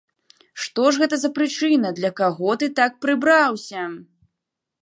Што 0.63 0.85
ж 0.95 1.03
гэта 1.03 1.19
за 1.25 1.29
прычына, 1.37 1.93
для 1.99 2.11
каго 2.21 2.49
ты 2.65 2.73
так 2.81 2.91
прыбраўся? 3.07 3.81